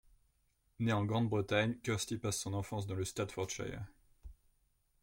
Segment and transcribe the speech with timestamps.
[0.79, 3.83] Née en Grande-Bretagne, Kirsty passe son enfance dans le Staffordshire.